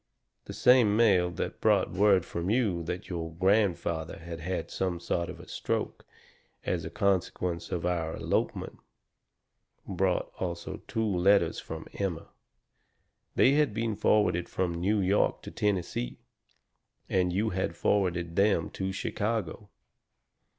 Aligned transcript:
"The 0.45 0.53
same 0.53 0.97
mail 0.97 1.29
that 1.33 1.61
brought 1.61 1.91
word 1.91 2.25
from 2.25 2.49
you 2.49 2.81
that 2.85 3.07
your 3.07 3.35
grandfather 3.35 4.17
had 4.17 4.39
had 4.39 4.71
some 4.71 4.99
sort 4.99 5.29
of 5.29 5.39
a 5.39 5.47
stroke, 5.47 6.07
as 6.63 6.83
a 6.83 6.89
consequence 6.89 7.71
of 7.71 7.85
our 7.85 8.15
elopement, 8.15 8.79
brought 9.87 10.31
also 10.39 10.81
two 10.87 11.05
letters 11.05 11.59
from 11.59 11.85
Emma. 11.93 12.29
They 13.35 13.51
had 13.51 13.75
been 13.75 13.95
forwarded 13.95 14.49
from 14.49 14.73
New 14.73 15.01
York 15.01 15.43
to 15.43 15.51
Tennessee, 15.51 16.17
and 17.07 17.31
you 17.31 17.51
had 17.51 17.75
forwarded 17.77 18.35
them 18.35 18.71
to 18.71 18.91
Chicago. 18.91 19.69